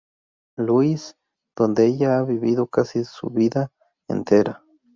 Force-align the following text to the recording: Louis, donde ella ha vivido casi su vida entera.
Louis, 0.57 1.13
donde 1.55 1.85
ella 1.85 2.17
ha 2.17 2.23
vivido 2.23 2.65
casi 2.65 3.03
su 3.03 3.29
vida 3.29 3.71
entera. 4.07 4.63